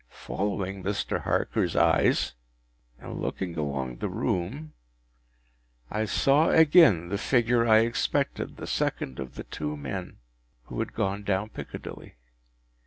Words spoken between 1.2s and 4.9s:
Harker’s eyes, and looking along the room,